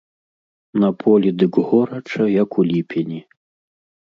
На 0.83 0.87
полі 1.03 1.29
дык 1.43 1.53
горача, 1.69 2.23
як 2.41 2.49
у 2.63 2.67
ліпені. 2.71 3.19